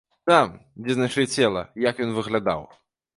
Там, 0.29 0.53
дзе 0.85 0.95
знайшлі 0.95 1.25
цела, 1.41 1.63
як 1.89 2.01
ён 2.07 2.17
выглядаў. 2.17 2.65